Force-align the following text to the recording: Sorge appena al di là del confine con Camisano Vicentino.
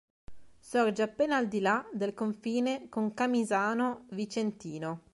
Sorge 0.57 1.03
appena 1.03 1.35
al 1.37 1.47
di 1.47 1.59
là 1.59 1.87
del 1.93 2.15
confine 2.15 2.89
con 2.89 3.13
Camisano 3.13 4.07
Vicentino. 4.09 5.01